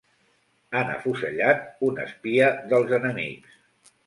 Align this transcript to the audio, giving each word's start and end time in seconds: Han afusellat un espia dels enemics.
Han 0.79 0.87
afusellat 0.93 1.69
un 1.89 2.01
espia 2.07 2.49
dels 2.73 2.97
enemics. 3.01 3.63